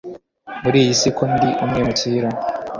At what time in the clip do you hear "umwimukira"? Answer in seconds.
1.63-2.29